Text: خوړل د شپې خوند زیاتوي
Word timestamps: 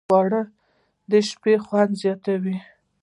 خوړل 0.07 0.45
د 1.11 1.13
شپې 1.29 1.55
خوند 1.65 1.91
زیاتوي 2.01 2.57